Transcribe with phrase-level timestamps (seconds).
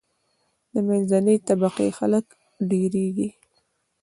[0.73, 2.25] د منځنۍ طبقی خلک
[2.69, 3.29] ډیریږي.